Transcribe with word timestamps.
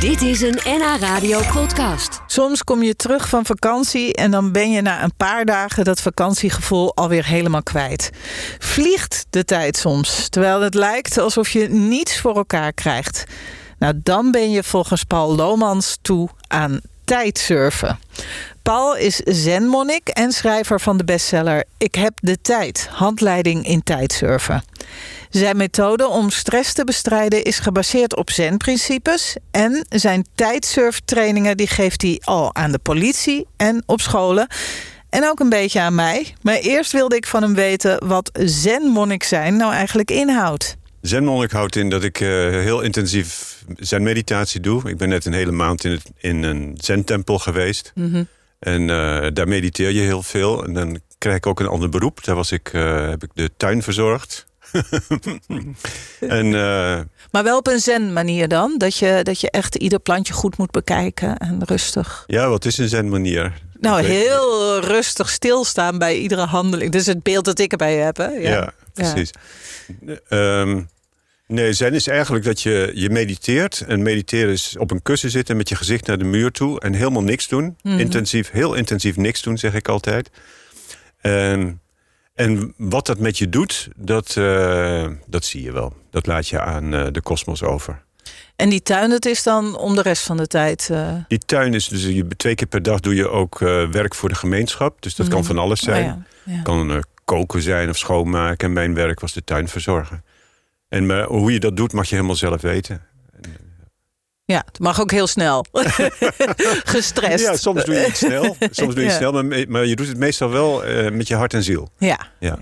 Dit 0.00 0.22
is 0.22 0.40
een 0.40 0.58
NH 0.64 0.96
Radio 1.00 1.40
podcast. 1.52 2.20
Soms 2.26 2.64
kom 2.64 2.82
je 2.82 2.96
terug 2.96 3.28
van 3.28 3.44
vakantie 3.44 4.14
en 4.14 4.30
dan 4.30 4.52
ben 4.52 4.70
je 4.70 4.80
na 4.80 5.02
een 5.02 5.14
paar 5.16 5.44
dagen 5.44 5.84
dat 5.84 6.00
vakantiegevoel 6.00 6.96
alweer 6.96 7.26
helemaal 7.26 7.62
kwijt. 7.62 8.10
Vliegt 8.58 9.26
de 9.30 9.44
tijd 9.44 9.76
soms, 9.76 10.28
terwijl 10.28 10.60
het 10.60 10.74
lijkt 10.74 11.18
alsof 11.18 11.48
je 11.48 11.68
niets 11.68 12.20
voor 12.20 12.36
elkaar 12.36 12.72
krijgt. 12.72 13.24
Nou, 13.78 13.94
dan 14.02 14.30
ben 14.30 14.50
je 14.50 14.62
volgens 14.62 15.04
Paul 15.04 15.34
Lomans 15.34 15.98
toe 16.02 16.28
aan 16.46 16.80
tijdsurfen. 17.04 17.98
Paul 18.62 18.96
is 18.96 19.16
zenmonnik 19.16 20.08
en 20.08 20.32
schrijver 20.32 20.80
van 20.80 20.96
de 20.96 21.04
bestseller 21.04 21.64
Ik 21.78 21.94
heb 21.94 22.12
de 22.20 22.40
tijd, 22.40 22.88
handleiding 22.90 23.66
in 23.66 23.82
tijdsurfen. 23.82 24.62
Zijn 25.30 25.56
methode 25.56 26.08
om 26.08 26.30
stress 26.30 26.72
te 26.72 26.84
bestrijden 26.84 27.42
is 27.42 27.58
gebaseerd 27.58 28.16
op 28.16 28.30
zenprincipes 28.30 29.36
en 29.50 29.86
zijn 29.88 30.26
tijdsurftrainingen 30.34 31.56
die 31.56 31.66
geeft 31.66 32.02
hij 32.02 32.20
al 32.24 32.54
aan 32.54 32.72
de 32.72 32.78
politie 32.78 33.46
en 33.56 33.82
op 33.86 34.00
scholen. 34.00 34.46
En 35.10 35.28
ook 35.28 35.40
een 35.40 35.48
beetje 35.48 35.80
aan 35.80 35.94
mij. 35.94 36.34
Maar 36.42 36.56
eerst 36.56 36.92
wilde 36.92 37.16
ik 37.16 37.26
van 37.26 37.42
hem 37.42 37.54
weten 37.54 38.06
wat 38.06 38.30
zenmonnik 38.44 39.22
zijn 39.22 39.56
nou 39.56 39.72
eigenlijk 39.72 40.10
inhoudt. 40.10 40.76
Zenmonnik 41.00 41.50
houdt 41.50 41.76
in 41.76 41.90
dat 41.90 42.04
ik 42.04 42.20
uh, 42.20 42.28
heel 42.50 42.80
intensief 42.80 43.64
zenmeditatie 43.76 44.60
doe. 44.60 44.90
Ik 44.90 44.96
ben 44.96 45.08
net 45.08 45.24
een 45.24 45.32
hele 45.32 45.52
maand 45.52 45.84
in, 45.84 45.90
het, 45.90 46.10
in 46.16 46.42
een 46.42 46.74
zentempel 46.80 47.38
geweest. 47.38 47.92
Mhm. 47.94 48.24
En 48.58 48.80
uh, 48.80 49.26
daar 49.32 49.48
mediteer 49.48 49.90
je 49.90 50.00
heel 50.00 50.22
veel. 50.22 50.64
En 50.64 50.72
dan 50.72 51.00
krijg 51.18 51.36
ik 51.36 51.46
ook 51.46 51.60
een 51.60 51.66
ander 51.66 51.88
beroep. 51.88 52.24
Daar 52.24 52.34
was 52.34 52.52
ik, 52.52 52.72
uh, 52.72 53.08
heb 53.08 53.22
ik 53.22 53.30
de 53.34 53.50
tuin 53.56 53.82
verzorgd. 53.82 54.46
en, 56.20 56.46
uh, 56.46 57.00
maar 57.30 57.42
wel 57.44 57.58
op 57.58 57.66
een 57.66 57.80
zen 57.80 58.12
manier 58.12 58.48
dan? 58.48 58.74
Dat 58.78 58.96
je, 58.96 59.20
dat 59.22 59.40
je 59.40 59.50
echt 59.50 59.74
ieder 59.74 59.98
plantje 60.00 60.32
goed 60.32 60.56
moet 60.58 60.70
bekijken 60.70 61.36
en 61.36 61.62
rustig. 61.64 62.24
Ja, 62.26 62.48
wat 62.48 62.64
is 62.64 62.78
een 62.78 62.88
zen 62.88 63.08
manier? 63.08 63.52
Nou, 63.80 64.02
heel 64.02 64.80
rustig 64.80 65.30
stilstaan 65.30 65.98
bij 65.98 66.18
iedere 66.18 66.44
handeling. 66.46 66.92
Dus 66.92 67.06
het 67.06 67.22
beeld 67.22 67.44
dat 67.44 67.58
ik 67.58 67.70
erbij 67.72 67.96
heb. 67.96 68.16
Hè? 68.16 68.26
Ja, 68.26 68.50
ja 68.50 68.72
precies. 68.94 69.30
Ja. 70.28 70.60
Um, 70.60 70.88
nee, 71.46 71.72
zen 71.72 71.94
is 71.94 72.06
eigenlijk 72.06 72.44
dat 72.44 72.62
je, 72.62 72.90
je 72.94 73.10
mediteert. 73.10 73.84
En 73.86 74.02
mediteren 74.02 74.52
is 74.52 74.76
op 74.78 74.90
een 74.90 75.02
kussen 75.02 75.30
zitten 75.30 75.56
met 75.56 75.68
je 75.68 75.76
gezicht 75.76 76.06
naar 76.06 76.18
de 76.18 76.24
muur 76.24 76.50
toe. 76.50 76.80
En 76.80 76.92
helemaal 76.92 77.22
niks 77.22 77.48
doen. 77.48 77.64
Mm 77.64 77.76
Mhm. 77.82 77.92
-hmm. 77.92 78.00
Intensief, 78.00 78.50
heel 78.50 78.74
intensief 78.74 79.16
niks 79.16 79.42
doen, 79.42 79.58
zeg 79.58 79.74
ik 79.74 79.88
altijd. 79.88 80.30
En, 81.20 81.80
en 82.40 82.74
wat 82.76 83.06
dat 83.06 83.18
met 83.18 83.38
je 83.38 83.48
doet, 83.48 83.88
dat, 83.96 84.36
uh, 84.38 85.06
dat 85.26 85.44
zie 85.44 85.62
je 85.62 85.72
wel. 85.72 85.92
Dat 86.10 86.26
laat 86.26 86.48
je 86.48 86.60
aan 86.60 86.94
uh, 86.94 87.06
de 87.12 87.20
kosmos 87.20 87.62
over. 87.62 88.02
En 88.56 88.68
die 88.68 88.82
tuin, 88.82 89.10
dat 89.10 89.26
is 89.26 89.42
dan 89.42 89.76
om 89.76 89.94
de 89.94 90.02
rest 90.02 90.22
van 90.22 90.36
de 90.36 90.46
tijd? 90.46 90.88
Uh... 90.92 91.12
Die 91.28 91.38
tuin 91.38 91.74
is 91.74 91.88
dus 91.88 92.04
je, 92.04 92.26
twee 92.36 92.54
keer 92.54 92.66
per 92.66 92.82
dag 92.82 93.00
doe 93.00 93.14
je 93.14 93.28
ook 93.28 93.58
werk 93.90 94.14
voor 94.14 94.28
de 94.28 94.34
gemeenschap. 94.34 95.02
Dus 95.02 95.14
dat 95.14 95.26
mm. 95.26 95.32
kan 95.32 95.44
van 95.44 95.58
alles 95.58 95.80
zijn. 95.80 96.04
Oh 96.04 96.22
ja, 96.44 96.54
ja. 96.54 96.62
kan 96.62 97.04
koken 97.24 97.62
zijn 97.62 97.88
of 97.88 97.96
schoonmaken. 97.96 98.68
En 98.68 98.72
mijn 98.72 98.94
werk 98.94 99.20
was 99.20 99.32
de 99.32 99.44
tuin 99.44 99.68
verzorgen. 99.68 100.24
En 100.88 101.06
maar, 101.06 101.24
hoe 101.24 101.52
je 101.52 101.60
dat 101.60 101.76
doet, 101.76 101.92
mag 101.92 102.08
je 102.08 102.14
helemaal 102.14 102.36
zelf 102.36 102.60
weten. 102.60 103.02
Ja, 104.50 104.62
het 104.66 104.78
mag 104.78 105.00
ook 105.00 105.10
heel 105.10 105.26
snel. 105.26 105.64
Gestrest. 106.94 107.44
Ja, 107.44 107.56
soms 107.56 107.84
doe 107.84 107.94
je 107.94 108.00
het 108.00 108.16
snel. 108.16 108.56
Soms 108.70 108.94
doe 108.94 109.04
je 109.04 109.08
het 109.08 109.16
snel, 109.16 109.32
maar, 109.32 109.64
maar, 109.68 109.86
je 109.86 109.96
doet 109.96 110.08
het 110.08 110.16
meestal 110.16 110.50
wel 110.50 110.88
uh, 110.88 111.10
met 111.10 111.28
je 111.28 111.34
hart 111.34 111.54
en 111.54 111.62
ziel. 111.62 111.88
Ja. 111.98 112.18
ja. 112.38 112.58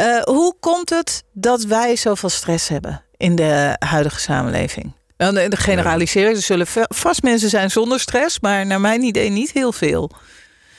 Uh, 0.00 0.22
hoe 0.22 0.54
komt 0.60 0.90
het 0.90 1.24
dat 1.32 1.64
wij 1.64 1.96
zoveel 1.96 2.28
stress 2.28 2.68
hebben 2.68 3.02
in 3.16 3.36
de 3.36 3.76
huidige 3.78 4.20
samenleving? 4.20 4.92
De 5.16 5.48
generalisering, 5.50 6.36
er 6.36 6.42
zullen 6.42 6.66
vast 6.88 7.22
mensen 7.22 7.48
zijn 7.48 7.70
zonder 7.70 8.00
stress, 8.00 8.40
maar 8.40 8.66
naar 8.66 8.80
mijn 8.80 9.02
idee 9.02 9.30
niet 9.30 9.52
heel 9.52 9.72
veel. 9.72 10.10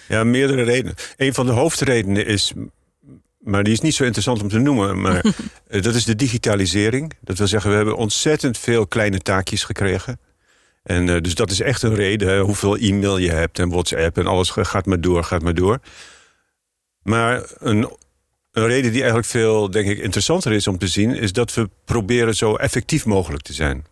Ja, 0.08 0.24
meerdere 0.24 0.64
redenen. 0.64 0.96
Een 1.18 1.34
van 1.34 1.46
de 1.46 1.52
hoofdredenen 1.52 2.26
is 2.26 2.54
maar 3.48 3.64
die 3.64 3.74
is 3.74 3.80
niet 3.80 3.96
zo 3.96 4.04
interessant 4.04 4.42
om 4.42 4.50
te 4.50 4.60
noemen. 4.60 5.02
Maar 5.02 5.22
dat 5.82 5.96
is 5.96 6.06
de 6.06 6.16
digitalisering. 6.16 7.14
Dat 7.22 7.38
wil 7.38 7.48
zeggen, 7.48 7.70
we 7.70 7.76
hebben 7.76 7.98
ontzettend 7.98 8.58
veel 8.58 8.88
kleine 8.88 9.20
taakjes 9.20 9.64
gekregen. 9.64 10.20
En 10.88 11.08
uh, 11.08 11.22
dus 11.22 11.36
dat 11.36 11.52
is 11.52 11.62
echt 11.62 11.84
een 11.84 11.96
reden. 11.96 12.40
Hoeveel 12.40 12.78
e-mail 12.78 13.18
je 13.18 13.32
hebt 13.32 13.60
en 13.60 13.70
WhatsApp 13.70 14.18
en 14.18 14.28
alles 14.28 14.50
gaat 14.50 14.86
maar 14.86 15.02
door, 15.02 15.24
gaat 15.24 15.42
maar 15.42 15.54
door. 15.54 15.80
Maar 17.02 17.44
een, 17.58 17.90
een 18.52 18.68
reden 18.68 18.92
die 18.92 19.00
eigenlijk 19.00 19.30
veel, 19.30 19.72
denk 19.72 19.88
ik, 19.88 19.98
interessanter 19.98 20.52
is 20.52 20.68
om 20.68 20.78
te 20.78 20.88
zien... 20.88 21.16
is 21.16 21.34
dat 21.34 21.54
we 21.54 21.70
proberen 21.86 22.36
zo 22.36 22.56
effectief 22.56 23.06
mogelijk 23.06 23.44
te 23.44 23.54
zijn. 23.54 23.86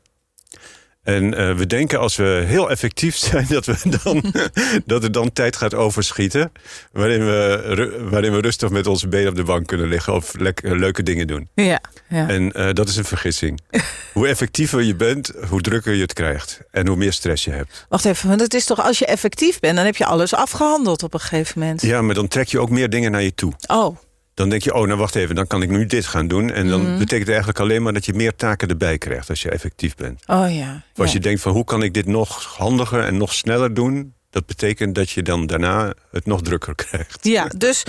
En 1.05 1.23
uh, 1.23 1.55
we 1.55 1.67
denken 1.67 1.99
als 1.99 2.15
we 2.15 2.43
heel 2.45 2.69
effectief 2.69 3.17
zijn... 3.17 3.45
dat, 3.59 3.65
we 3.65 3.75
dan, 4.03 4.23
dat 4.85 5.03
er 5.03 5.11
dan 5.11 5.33
tijd 5.33 5.55
gaat 5.55 5.73
overschieten... 5.73 6.51
Waarin 6.91 7.25
we, 7.25 8.07
waarin 8.09 8.31
we 8.31 8.41
rustig 8.41 8.69
met 8.69 8.87
onze 8.87 9.07
benen 9.07 9.29
op 9.29 9.35
de 9.35 9.43
bank 9.43 9.67
kunnen 9.67 9.87
liggen... 9.87 10.13
of 10.13 10.33
lekker, 10.37 10.79
leuke 10.79 11.03
dingen 11.03 11.27
doen. 11.27 11.49
Ja, 11.55 11.81
ja. 12.09 12.27
En 12.27 12.51
uh, 12.55 12.69
dat 12.73 12.89
is 12.89 12.95
een 12.95 13.05
vergissing. 13.05 13.61
hoe 14.13 14.27
effectiever 14.27 14.81
je 14.81 14.95
bent, 14.95 15.31
hoe 15.49 15.61
drukker 15.61 15.93
je 15.93 16.01
het 16.01 16.13
krijgt. 16.13 16.61
En 16.71 16.87
hoe 16.87 16.97
meer 16.97 17.13
stress 17.13 17.43
je 17.45 17.51
hebt. 17.51 17.85
Wacht 17.89 18.05
even, 18.05 18.29
want 18.29 18.41
het 18.41 18.53
is 18.53 18.65
toch 18.65 18.83
als 18.83 18.99
je 18.99 19.05
effectief 19.05 19.59
bent... 19.59 19.75
dan 19.75 19.85
heb 19.85 19.95
je 19.95 20.05
alles 20.05 20.33
afgehandeld 20.33 21.03
op 21.03 21.13
een 21.13 21.19
gegeven 21.19 21.59
moment. 21.59 21.81
Ja, 21.81 22.01
maar 22.01 22.15
dan 22.15 22.27
trek 22.27 22.47
je 22.47 22.59
ook 22.59 22.69
meer 22.69 22.89
dingen 22.89 23.11
naar 23.11 23.23
je 23.23 23.35
toe. 23.35 23.53
Oh. 23.67 23.97
Dan 24.35 24.49
denk 24.49 24.61
je, 24.61 24.73
oh, 24.73 24.87
nou 24.87 24.99
wacht 24.99 25.15
even, 25.15 25.35
dan 25.35 25.47
kan 25.47 25.61
ik 25.61 25.69
nu 25.69 25.85
dit 25.85 26.05
gaan 26.05 26.27
doen. 26.27 26.51
En 26.51 26.67
dan 26.67 26.79
mm. 26.81 26.97
betekent 26.97 27.19
het 27.19 27.29
eigenlijk 27.29 27.59
alleen 27.59 27.83
maar 27.83 27.93
dat 27.93 28.05
je 28.05 28.13
meer 28.13 28.35
taken 28.35 28.67
erbij 28.67 28.97
krijgt... 28.97 29.29
als 29.29 29.41
je 29.41 29.49
effectief 29.49 29.95
bent. 29.95 30.23
Oh 30.25 30.55
ja. 30.55 30.83
Of 30.93 30.99
als 30.99 31.07
ja. 31.07 31.13
je 31.13 31.19
denkt 31.19 31.41
van, 31.41 31.51
hoe 31.51 31.63
kan 31.63 31.83
ik 31.83 31.93
dit 31.93 32.05
nog 32.05 32.43
handiger 32.57 33.03
en 33.03 33.17
nog 33.17 33.33
sneller 33.33 33.73
doen... 33.73 34.13
dat 34.29 34.45
betekent 34.45 34.95
dat 34.95 35.09
je 35.09 35.21
dan 35.21 35.47
daarna 35.47 35.93
het 36.11 36.25
nog 36.25 36.41
drukker 36.41 36.75
krijgt. 36.85 37.17
Ja, 37.21 37.47
dus 37.57 37.83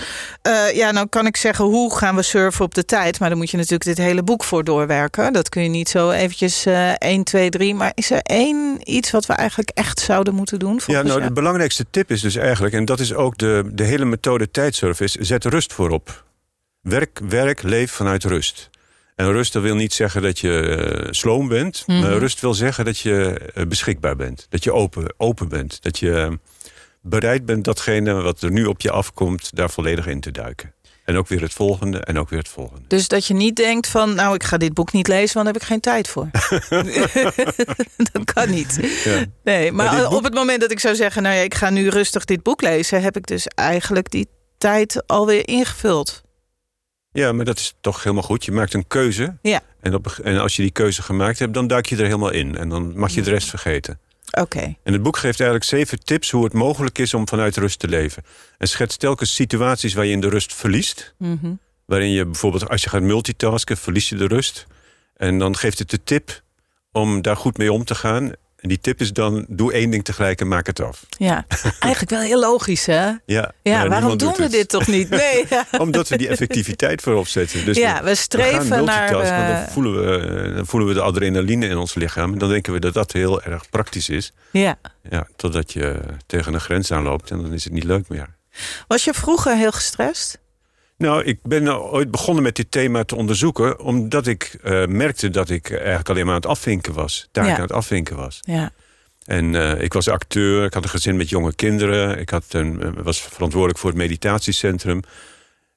uh, 0.47 0.75
ja, 0.75 0.91
nou 0.91 1.07
kan 1.07 1.25
ik 1.25 1.37
zeggen, 1.37 1.65
hoe 1.65 1.95
gaan 1.97 2.15
we 2.15 2.21
surfen 2.21 2.65
op 2.65 2.75
de 2.75 2.85
tijd? 2.85 3.19
Maar 3.19 3.29
dan 3.29 3.37
moet 3.37 3.51
je 3.51 3.57
natuurlijk 3.57 3.83
dit 3.83 3.97
hele 3.97 4.23
boek 4.23 4.43
voor 4.43 4.63
doorwerken. 4.63 5.33
Dat 5.33 5.49
kun 5.49 5.63
je 5.63 5.69
niet 5.69 5.89
zo 5.89 6.11
eventjes 6.11 6.67
uh, 6.67 6.91
1, 6.91 7.23
2, 7.23 7.49
3... 7.49 7.75
maar 7.75 7.91
is 7.95 8.11
er 8.11 8.21
één 8.21 8.77
iets 8.83 9.11
wat 9.11 9.25
we 9.25 9.33
eigenlijk 9.33 9.71
echt 9.73 9.99
zouden 9.99 10.35
moeten 10.35 10.59
doen? 10.59 10.79
Ja, 10.85 11.01
nou, 11.01 11.21
de 11.21 11.31
belangrijkste 11.31 11.85
tip 11.91 12.11
is 12.11 12.21
dus 12.21 12.35
eigenlijk... 12.35 12.73
en 12.73 12.85
dat 12.85 12.99
is 12.99 13.13
ook 13.13 13.37
de, 13.37 13.69
de 13.73 13.83
hele 13.83 14.05
methode 14.05 14.51
tijdsurfen... 14.51 15.05
is 15.05 15.13
zet 15.13 15.45
rust 15.45 15.73
voorop. 15.73 16.25
Werk, 16.87 17.19
werk, 17.29 17.61
leef 17.63 17.91
vanuit 17.91 18.23
rust. 18.23 18.69
En 19.15 19.31
rust 19.31 19.53
dat 19.53 19.61
wil 19.61 19.75
niet 19.75 19.93
zeggen 19.93 20.21
dat 20.21 20.39
je 20.39 21.01
uh, 21.05 21.11
sloom 21.11 21.47
bent. 21.47 21.83
Mhm. 21.85 21.97
Mm 21.97 22.01
-hmm. 22.01 22.11
Maar 22.11 22.19
rust 22.19 22.39
wil 22.39 22.53
zeggen 22.53 22.85
dat 22.85 22.99
je 22.99 23.41
uh, 23.55 23.65
beschikbaar 23.65 24.15
bent. 24.15 24.45
Dat 24.49 24.63
je 24.63 24.73
open, 24.73 25.13
open 25.17 25.49
bent. 25.49 25.83
Dat 25.83 25.99
je 25.99 26.09
uh, 26.09 26.31
bereid 27.01 27.45
bent 27.45 27.63
datgene 27.63 28.13
wat 28.13 28.41
er 28.41 28.51
nu 28.51 28.65
op 28.65 28.81
je 28.81 28.91
afkomt... 28.91 29.55
daar 29.55 29.69
volledig 29.69 30.07
in 30.07 30.19
te 30.19 30.31
duiken. 30.31 30.73
En 31.05 31.17
ook 31.17 31.27
weer 31.27 31.41
het 31.41 31.53
volgende 31.53 31.99
en 31.99 32.19
ook 32.19 32.29
weer 32.29 32.39
het 32.39 32.49
volgende. 32.49 32.87
Dus 32.87 33.07
dat 33.07 33.25
je 33.25 33.33
niet 33.33 33.55
denkt 33.55 33.87
van... 33.87 34.15
nou, 34.15 34.35
ik 34.35 34.43
ga 34.43 34.57
dit 34.57 34.73
boek 34.73 34.91
niet 34.91 35.07
lezen, 35.07 35.43
want 35.43 35.45
daar 35.45 35.53
heb 35.53 35.61
ik 35.61 35.67
geen 35.67 35.79
tijd 35.79 36.07
voor. 36.07 36.29
dat 38.11 38.33
kan 38.33 38.49
niet. 38.49 38.99
Ja. 39.03 39.25
Nee, 39.43 39.71
maar, 39.71 39.93
maar 39.93 40.03
boek... 40.03 40.17
op 40.17 40.23
het 40.23 40.33
moment 40.33 40.61
dat 40.61 40.71
ik 40.71 40.79
zou 40.79 40.95
zeggen... 40.95 41.23
nou 41.23 41.35
ja, 41.35 41.41
ik 41.41 41.55
ga 41.55 41.69
nu 41.69 41.89
rustig 41.89 42.25
dit 42.25 42.43
boek 42.43 42.61
lezen... 42.61 43.01
heb 43.01 43.17
ik 43.17 43.27
dus 43.27 43.47
eigenlijk 43.47 44.11
die 44.11 44.27
tijd 44.57 45.07
alweer 45.07 45.47
ingevuld. 45.47 46.25
Ja, 47.17 47.31
maar 47.31 47.45
dat 47.45 47.57
is 47.57 47.75
toch 47.81 48.03
helemaal 48.03 48.23
goed. 48.23 48.45
Je 48.45 48.51
maakt 48.51 48.73
een 48.73 48.87
keuze. 48.87 49.37
Ja. 49.41 49.61
En, 49.81 49.93
op, 49.93 50.07
en 50.23 50.37
als 50.37 50.55
je 50.55 50.61
die 50.61 50.71
keuze 50.71 51.01
gemaakt 51.01 51.39
hebt, 51.39 51.53
dan 51.53 51.67
duik 51.67 51.85
je 51.85 51.95
er 51.95 52.05
helemaal 52.05 52.31
in. 52.31 52.57
En 52.57 52.69
dan 52.69 52.97
mag 52.97 53.11
je 53.11 53.21
de 53.21 53.29
rest 53.29 53.49
vergeten. 53.49 53.99
Oké. 54.31 54.41
Okay. 54.41 54.77
En 54.83 54.93
het 54.93 55.03
boek 55.03 55.17
geeft 55.17 55.39
eigenlijk 55.39 55.69
zeven 55.69 56.03
tips 56.03 56.31
hoe 56.31 56.43
het 56.43 56.53
mogelijk 56.53 56.97
is 56.97 57.13
om 57.13 57.27
vanuit 57.27 57.57
rust 57.57 57.79
te 57.79 57.87
leven. 57.87 58.23
En 58.57 58.67
schetst 58.67 58.99
telkens 58.99 59.35
situaties 59.35 59.93
waar 59.93 60.05
je 60.05 60.11
in 60.11 60.21
de 60.21 60.29
rust 60.29 60.53
verliest. 60.53 61.13
Mm 61.17 61.37
-hmm. 61.41 61.59
Waarin 61.85 62.11
je 62.11 62.25
bijvoorbeeld, 62.25 62.69
als 62.69 62.83
je 62.83 62.89
gaat 62.89 63.01
multitasken, 63.01 63.77
verlies 63.77 64.09
je 64.09 64.15
de 64.15 64.27
rust. 64.27 64.67
En 65.15 65.39
dan 65.39 65.55
geeft 65.55 65.79
het 65.79 65.89
de 65.89 66.03
tip 66.03 66.41
om 66.91 67.21
daar 67.21 67.37
goed 67.37 67.57
mee 67.57 67.71
om 67.71 67.83
te 67.83 67.95
gaan. 67.95 68.31
En 68.57 68.69
die 68.69 68.79
tip 68.79 69.01
is 69.01 69.13
dan, 69.13 69.45
doe 69.47 69.73
één 69.73 69.89
ding 69.89 70.03
tegelijk 70.03 70.41
en 70.41 70.47
maak 70.47 70.67
het 70.67 70.79
af. 70.81 71.05
Ja, 71.17 71.45
eigenlijk 71.79 72.09
wel 72.09 72.19
heel 72.19 72.39
logisch, 72.39 72.85
hè? 72.85 73.11
Ja, 73.25 73.51
ja 73.61 73.87
waarom 73.87 74.17
doen 74.17 74.33
we 74.33 74.43
het. 74.43 74.51
dit 74.51 74.69
toch 74.69 74.87
niet? 74.87 75.09
Nee, 75.17 75.45
ja. 75.49 75.65
Omdat 75.79 76.07
we 76.07 76.17
die 76.17 76.27
effectiviteit 76.27 77.01
voorop 77.01 77.27
zetten. 77.27 77.65
Dus 77.65 77.77
ja, 77.77 78.03
we 78.03 78.15
streven 78.15 78.69
we 78.69 78.81
naar... 78.81 79.11
Dan, 79.11 79.69
voelen 79.69 79.93
we, 79.93 80.53
dan 80.55 80.65
voelen 80.65 80.89
we 80.89 80.95
de 80.95 81.01
adrenaline 81.01 81.67
in 81.67 81.77
ons 81.77 81.93
lichaam. 81.93 82.33
En 82.33 82.39
dan 82.39 82.49
denken 82.49 82.73
we 82.73 82.79
dat 82.79 82.93
dat 82.93 83.11
heel 83.11 83.41
erg 83.41 83.69
praktisch 83.69 84.09
is. 84.09 84.33
Ja. 84.51 84.79
ja. 85.09 85.27
Totdat 85.35 85.73
je 85.73 85.99
tegen 86.25 86.53
een 86.53 86.61
grens 86.61 86.91
aanloopt 86.91 87.31
en 87.31 87.41
dan 87.41 87.53
is 87.53 87.63
het 87.63 87.73
niet 87.73 87.83
leuk 87.83 88.09
meer. 88.09 88.35
Was 88.87 89.03
je 89.03 89.13
vroeger 89.13 89.55
heel 89.55 89.71
gestrest? 89.71 90.39
Nou, 90.97 91.23
ik 91.23 91.39
ben 91.43 91.81
ooit 91.81 92.11
begonnen 92.11 92.43
met 92.43 92.55
dit 92.55 92.71
thema 92.71 93.03
te 93.03 93.15
onderzoeken... 93.15 93.79
omdat 93.79 94.27
ik 94.27 94.59
uh, 94.63 94.85
merkte 94.85 95.29
dat 95.29 95.49
ik 95.49 95.71
eigenlijk 95.71 96.09
alleen 96.09 96.25
maar 96.25 96.33
aan 96.33 96.41
het 96.41 96.49
afvinken 96.49 96.93
was. 96.93 97.29
Ja. 97.31 97.55
aan 97.55 97.61
het 97.61 97.71
afvinken 97.71 98.15
was. 98.15 98.39
Ja. 98.41 98.71
En 99.25 99.53
uh, 99.53 99.81
ik 99.81 99.93
was 99.93 100.07
acteur, 100.07 100.65
ik 100.65 100.73
had 100.73 100.83
een 100.83 100.89
gezin 100.89 101.17
met 101.17 101.29
jonge 101.29 101.55
kinderen. 101.55 102.19
Ik 102.19 102.29
had 102.29 102.45
een, 102.49 102.79
uh, 102.83 102.89
was 103.03 103.21
verantwoordelijk 103.21 103.79
voor 103.79 103.89
het 103.89 103.99
meditatiecentrum. 103.99 105.01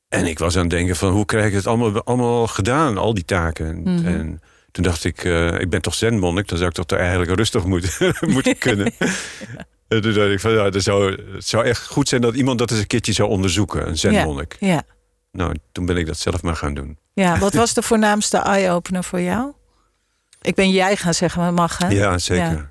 En 0.08 0.26
ik 0.26 0.38
was 0.38 0.56
aan 0.56 0.62
het 0.62 0.70
denken 0.70 0.96
van 0.96 1.12
hoe 1.12 1.25
krijg 1.25 1.46
ik 1.46 1.52
het 1.52 1.66
allemaal, 1.66 2.02
allemaal 2.02 2.46
gedaan, 2.46 2.99
al 2.99 3.14
die 3.14 3.25
taken. 3.25 3.81
Mhm. 3.82 4.06
En 4.06 4.40
Toen 4.73 4.84
dacht 4.84 5.05
ik, 5.05 5.25
eh, 5.25 5.61
ik 5.61 5.70
ben 5.70 5.82
toch 5.82 5.94
zenmonnik, 5.94 6.49
dan 6.49 6.58
zou 6.58 6.70
ik 6.70 6.87
toch 6.87 6.99
eigenlijk 6.99 7.31
rustig 7.37 7.64
moeten, 7.64 8.14
moeten 8.34 8.58
kunnen. 8.58 8.93
En 9.88 10.00
toen 10.00 10.12
dacht 10.12 10.31
ik 10.31 10.40
van, 10.40 10.52
ja, 10.52 10.64
het 10.64 10.82
zou, 10.82 11.16
het 11.34 11.46
zou 11.46 11.64
echt 11.64 11.87
goed 11.87 12.08
zijn 12.08 12.20
dat 12.20 12.34
iemand 12.34 12.58
dat 12.58 12.70
eens 12.70 12.81
een 12.81 12.87
keertje 12.87 13.12
zou 13.12 13.28
onderzoeken, 13.28 13.88
een 13.88 13.99
zenmonnik. 13.99 14.56
Ja, 14.61 14.69
ja. 14.69 14.84
Nou, 15.32 15.54
toen 15.72 15.86
ben 15.86 15.96
ik 15.96 16.06
dat 16.06 16.18
zelf 16.18 16.42
maar 16.42 16.56
gaan 16.56 16.74
doen. 16.74 16.98
ja, 17.12 17.38
wat 17.46 17.54
was 17.54 17.74
de 17.74 17.82
voornaamste 17.82 18.38
eye-opener 18.38 19.04
voor 19.04 19.20
jou? 19.20 19.52
Ik 20.42 20.54
ben 20.54 20.70
jij 20.70 20.96
gaan 20.96 21.14
zeggen, 21.14 21.40
maar 21.40 21.52
mag 21.52 21.78
hè? 21.78 21.88
Ja, 21.88 22.18
zeker. 22.18 22.44
Ja. 22.44 22.70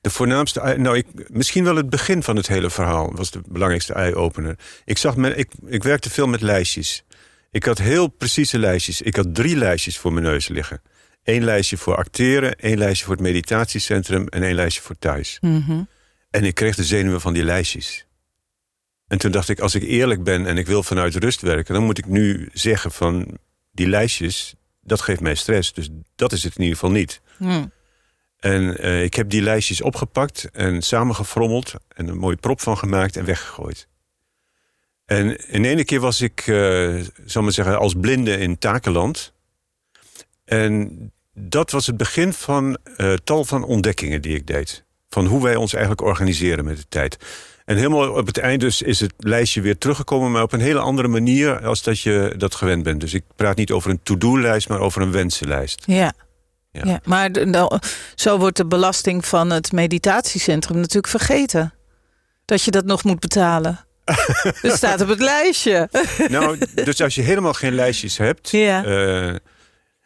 De 0.00 0.10
voornaamste, 0.10 0.74
nou, 0.78 0.96
ik, 0.96 1.06
misschien 1.28 1.64
wel 1.64 1.76
het 1.76 1.90
begin 1.90 2.22
van 2.22 2.36
het 2.36 2.46
hele 2.46 2.70
verhaal 2.70 3.12
was 3.14 3.30
de 3.30 3.40
belangrijkste 3.48 3.92
eye-opener. 3.92 4.58
Ik, 4.84 4.98
zag 4.98 5.16
me, 5.16 5.34
ik, 5.34 5.50
ik 5.66 5.82
werkte 5.82 6.10
veel 6.10 6.26
met 6.26 6.40
lijstjes. 6.40 7.04
Ik 7.50 7.64
had 7.64 7.78
heel 7.78 8.08
precieze 8.08 8.58
lijstjes. 8.58 9.02
Ik 9.02 9.16
had 9.16 9.34
drie 9.34 9.56
lijstjes 9.56 9.98
voor 9.98 10.12
mijn 10.12 10.24
neus 10.24 10.48
liggen. 10.48 10.82
Eén 11.22 11.44
lijstje 11.44 11.76
voor 11.76 11.96
acteren, 11.96 12.54
één 12.54 12.78
lijstje 12.78 13.04
voor 13.04 13.14
het 13.14 13.22
meditatiecentrum 13.22 14.28
en 14.28 14.42
één 14.42 14.54
lijstje 14.54 14.82
voor 14.82 14.98
thuis. 14.98 15.38
Mhm. 15.40 15.82
En 16.30 16.44
ik 16.44 16.54
kreeg 16.54 16.76
de 16.76 16.84
zenuwen 16.84 17.20
van 17.20 17.32
die 17.32 17.44
lijstjes. 17.44 18.06
En 19.06 19.18
toen 19.18 19.30
dacht 19.30 19.48
ik, 19.48 19.60
als 19.60 19.74
ik 19.74 19.82
eerlijk 19.82 20.22
ben 20.22 20.46
en 20.46 20.58
ik 20.58 20.66
wil 20.66 20.82
vanuit 20.82 21.14
rust 21.14 21.40
werken, 21.40 21.74
dan 21.74 21.84
moet 21.84 21.98
ik 21.98 22.06
nu 22.06 22.48
zeggen 22.52 22.92
van 22.92 23.38
die 23.72 23.88
lijstjes, 23.88 24.54
dat 24.80 25.00
geeft 25.00 25.20
mij 25.20 25.34
stress. 25.34 25.72
Dus 25.72 25.88
dat 26.14 26.32
is 26.32 26.42
het 26.42 26.56
in 26.56 26.62
ieder 26.62 26.78
geval 26.78 26.94
niet. 26.94 27.20
Hm. 27.36 27.64
En 28.38 28.78
eh, 28.78 29.02
ik 29.02 29.14
heb 29.14 29.30
die 29.30 29.42
lijstjes 29.42 29.80
opgepakt 29.80 30.48
en 30.52 30.82
samengefrommeld 30.82 31.74
en 31.88 32.08
een 32.08 32.18
mooie 32.18 32.36
prop 32.36 32.60
van 32.60 32.78
gemaakt 32.78 33.16
en 33.16 33.24
weggegooid. 33.24 33.88
En 35.04 35.48
in 35.48 35.64
ene 35.64 35.84
keer 35.84 36.00
was 36.00 36.20
ik, 36.20 36.46
eh 36.46 37.00
zal 37.24 37.42
maar 37.42 37.52
zeggen, 37.52 37.78
als 37.78 37.94
blinde 38.00 38.38
in 38.38 38.58
takenland. 38.58 39.32
En 40.44 41.12
dat 41.34 41.70
was 41.70 41.86
het 41.86 41.96
begin 41.96 42.32
van 42.32 42.78
eh, 42.96 43.14
tal 43.14 43.44
van 43.44 43.64
ontdekkingen 43.64 44.22
die 44.22 44.36
ik 44.36 44.46
deed. 44.46 44.84
Van 45.08 45.26
hoe 45.26 45.42
wij 45.42 45.56
ons 45.56 45.72
eigenlijk 45.72 46.02
organiseren 46.02 46.64
met 46.64 46.76
de 46.76 46.86
tijd. 46.88 47.16
En 47.64 47.76
helemaal 47.76 48.10
op 48.10 48.26
het 48.26 48.38
eind 48.38 48.60
dus 48.60 48.82
is 48.82 49.00
het 49.00 49.12
lijstje 49.18 49.60
weer 49.60 49.78
teruggekomen... 49.78 50.30
maar 50.30 50.42
op 50.42 50.52
een 50.52 50.60
hele 50.60 50.78
andere 50.78 51.08
manier 51.08 51.66
als 51.66 51.82
dat 51.82 52.00
je 52.00 52.34
dat 52.36 52.54
gewend 52.54 52.82
bent. 52.82 53.00
Dus 53.00 53.14
ik 53.14 53.24
praat 53.36 53.56
niet 53.56 53.70
over 53.70 53.90
een 53.90 54.00
to-do-lijst, 54.02 54.68
maar 54.68 54.80
over 54.80 55.02
een 55.02 55.12
wensenlijst. 55.12 55.82
Ja. 55.86 56.12
Ja. 56.70 56.82
Ja. 56.84 57.00
maar 57.04 57.30
nou, 57.46 57.78
zo 58.14 58.38
wordt 58.38 58.56
de 58.56 58.66
belasting 58.66 59.26
van 59.26 59.50
het 59.50 59.72
meditatiecentrum 59.72 60.76
natuurlijk 60.76 61.08
vergeten. 61.08 61.74
Dat 62.44 62.62
je 62.62 62.70
dat 62.70 62.84
nog 62.84 63.04
moet 63.04 63.20
betalen. 63.20 63.84
Het 64.60 64.72
staat 64.72 65.00
op 65.00 65.08
het 65.08 65.20
lijstje. 65.20 65.88
Nou, 66.28 66.58
dus 66.84 67.00
als 67.00 67.14
je 67.14 67.22
helemaal 67.22 67.52
geen 67.52 67.74
lijstjes 67.74 68.16
hebt... 68.16 68.50
Ja. 68.50 68.84
eh, 68.84 69.34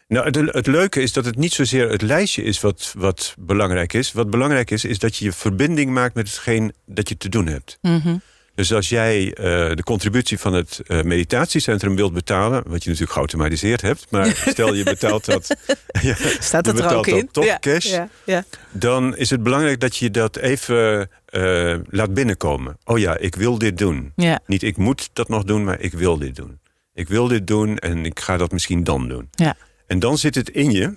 nou, 0.08 0.24
het, 0.24 0.54
het 0.54 0.66
leuke 0.66 1.00
is 1.00 1.12
dat 1.12 1.24
het 1.24 1.36
niet 1.36 1.52
zozeer 1.52 1.90
het 1.90 2.02
lijstje 2.02 2.42
is 2.42 2.60
wat, 2.60 2.94
wat 2.98 3.34
belangrijk 3.38 3.92
is. 3.92 4.12
Wat 4.12 4.30
belangrijk 4.30 4.70
is, 4.70 4.84
is 4.84 4.98
dat 4.98 5.16
je 5.16 5.24
je 5.24 5.32
verbinding 5.32 5.90
maakt 5.90 6.14
met 6.14 6.28
hetgeen 6.28 6.72
dat 6.86 7.08
je 7.08 7.16
te 7.16 7.28
doen 7.28 7.46
hebt. 7.46 7.78
Mhm. 7.82 8.16
Dus 8.58 8.72
als 8.72 8.88
jij 8.88 9.34
eh, 9.34 9.44
de 9.76 9.82
contributie 9.84 10.38
van 10.38 10.52
het 10.52 10.80
eh, 10.86 11.02
meditatiecentrum 11.02 11.96
wilt 11.96 12.12
betalen... 12.12 12.62
wat 12.66 12.82
je 12.82 12.88
natuurlijk 12.88 13.12
geautomatiseerd 13.12 13.80
hebt... 13.80 14.06
maar 14.10 14.26
stel 14.52 14.74
je 14.74 14.84
betaalt 14.84 15.24
dat... 15.24 15.56
ja, 16.02 16.14
Staat 16.40 16.66
het 16.66 16.78
er 16.78 16.96
ook 16.96 17.06
dat 17.06 17.16
in? 17.16 17.28
toch 17.30 17.44
ja. 17.44 17.58
cash... 17.58 17.98
Ja. 18.24 18.44
Dan 18.70 19.16
is 19.16 19.30
het 19.30 19.42
belangrijk 19.42 19.80
dat 19.80 19.96
je 19.96 20.10
dat 20.10 20.36
even 20.36 21.10
eh, 21.24 21.74
laat 21.86 22.14
binnenkomen. 22.14 22.78
Oh 22.84 22.98
ja, 22.98 23.16
ik 23.16 23.34
wil 23.34 23.58
dit 23.58 23.78
doen. 23.78 24.12
Niet 24.46 24.62
ik 24.62 24.76
moet 24.76 25.10
dat 25.12 25.28
nog 25.28 25.44
doen, 25.44 25.64
maar 25.64 25.80
ik 25.80 25.92
wil 25.92 26.18
dit 26.18 26.36
doen. 26.36 26.58
Ik 26.94 27.08
wil 27.08 27.28
dit 27.28 27.46
doen 27.46 27.78
en 27.78 28.04
ik 28.04 28.20
ga 28.20 28.36
dat 28.36 28.52
misschien 28.52 28.84
dan 28.84 29.08
doen. 29.08 29.28
Ja. 29.30 29.56
En 29.88 29.98
dan 29.98 30.18
zit 30.18 30.34
het 30.34 30.48
in 30.48 30.70
je, 30.70 30.94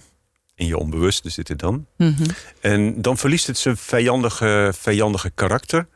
in 0.55 0.65
je 0.67 0.77
onbewuste 0.77 1.29
zit 1.29 1.47
het 1.47 1.59
dan. 1.59 1.85
Mhm. 1.97 2.23
En 2.61 3.01
dan 3.01 3.17
verliest 3.17 3.47
het 3.47 3.57
zijn 3.57 3.77
vijandige, 3.77 4.73
vijandige 4.77 5.29
karakter. 5.29 5.87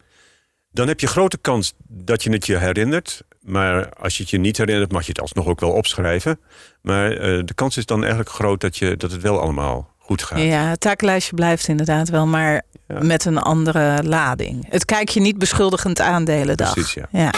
Dan 0.71 0.87
heb 0.87 0.99
je 0.99 1.07
grote 1.07 1.37
kans 1.37 1.73
dat 1.87 2.23
je 2.23 2.29
het 2.31 2.45
je 2.45 2.57
herinnert. 2.57 3.21
Maar 3.41 3.89
als 3.93 4.15
je 4.17 4.21
het 4.21 4.31
je 4.31 4.37
niet 4.37 4.57
herinnert, 4.57 4.91
mag 4.91 5.01
je 5.01 5.09
het 5.11 5.21
alsnog 5.21 5.47
ook 5.47 5.59
wel 5.59 5.71
opschrijven. 5.71 6.39
Maar 6.81 7.11
eh, 7.11 7.17
de 7.45 7.53
kans 7.55 7.77
is 7.77 7.85
dan 7.85 7.99
eigenlijk 7.99 8.29
groot 8.29 8.61
dat, 8.61 8.77
je, 8.77 8.97
dat 8.97 9.11
het 9.11 9.21
wel 9.21 9.39
allemaal 9.41 9.93
goed 9.97 10.23
gaat. 10.23 10.39
Ja, 10.39 10.69
het 10.69 10.79
taaklijstje 10.79 11.35
blijft 11.35 11.67
inderdaad 11.67 12.09
wel, 12.09 12.25
maar 12.27 12.61
Ja. 12.87 13.03
met 13.03 13.25
een 13.25 13.37
andere 13.37 14.03
lading. 14.03 14.65
Het 14.69 14.85
kijk 14.85 15.09
je 15.09 15.19
niet 15.19 15.37
beschuldigend 15.37 15.99
aan 15.99 16.25
de 16.25 16.31
hele 16.31 16.55
dag. 16.55 16.73
Precies, 16.73 16.93
ja. 16.93 17.07
ja. 17.11 17.31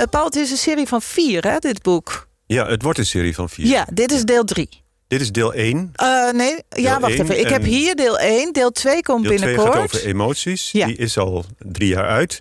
Eh, 0.00 0.06
Paul, 0.10 0.24
het 0.24 0.36
is 0.36 0.50
een 0.50 0.56
serie 0.56 0.86
van 0.86 1.02
vier, 1.02 1.42
hè, 1.46 1.58
dit 1.58 1.82
boek. 1.82 2.28
Ja, 2.46 2.66
het 2.66 2.82
wordt 2.82 2.98
een 2.98 3.06
serie 3.06 3.34
van 3.34 3.48
vier. 3.48 3.66
Ja, 3.66 3.86
dit 3.92 4.12
is 4.12 4.22
deel 4.22 4.44
drie. 4.44 4.68
Dit 5.08 5.20
is 5.20 5.32
deel 5.32 5.54
1. 5.54 5.90
Eh, 5.94 6.30
nee, 6.32 6.56
ja, 6.68 7.00
wacht 7.00 7.12
even. 7.12 7.40
Ik 7.40 7.48
heb 7.48 7.62
hier 7.64 7.94
deel 7.96 8.18
1. 8.18 8.52
Deel 8.52 8.70
2 8.70 9.02
komt 9.02 9.24
Deel 9.24 9.36
2 9.36 9.46
binnenkort. 9.48 9.74
gaat 9.76 9.84
over 9.94 10.06
emoties. 10.06 10.70
Ja. 10.72 10.86
Die 10.86 10.96
is 10.96 11.18
al 11.18 11.44
drie 11.58 11.88
jaar 11.88 12.06
uit. 12.08 12.38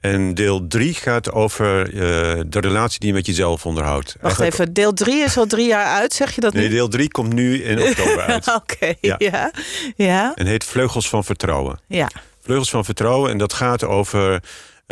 En 0.00 0.34
deel 0.34 0.66
3 0.66 0.94
gaat 0.94 1.32
over 1.32 1.86
eh, 1.86 1.90
de 2.46 2.60
relatie 2.60 2.98
die 2.98 3.08
je 3.08 3.14
met 3.14 3.26
jezelf 3.26 3.66
onderhoudt. 3.66 4.06
Wacht 4.20 4.22
Eigenlijk- 4.40 4.52
even, 4.52 4.72
deel 4.72 4.92
3 4.92 5.22
is 5.22 5.36
al 5.36 5.46
drie 5.46 5.66
jaar 5.66 5.86
uit, 5.86 6.12
zeg 6.12 6.34
je 6.34 6.40
dat 6.40 6.52
Nee, 6.52 6.62
niet? 6.62 6.72
deel 6.72 6.88
3 6.88 7.08
komt 7.10 7.32
nu 7.32 7.62
in 7.64 7.82
oktober 7.82 8.20
uit. 8.32 8.54
Oké, 8.54 8.94
Ja. 9.00 9.14
ja. 9.18 9.50
Ja, 9.96 10.32
En 10.34 10.46
heet 10.46 10.64
Vleugels 10.64 11.08
van 11.08 11.24
Vertrouwen. 11.24 11.80
ja. 11.86 12.08
Vleugels 12.44 12.70
van 12.70 12.84
Vertrouwen. 12.84 13.30
En 13.30 13.38
dat 13.38 13.52
gaat 13.52 13.84
over 13.84 14.42